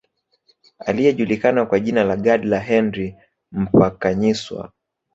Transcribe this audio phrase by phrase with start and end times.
[0.85, 3.15] Aliyejulikana kwa jina la Gadla Henry
[3.51, 4.71] Mphakanyiswa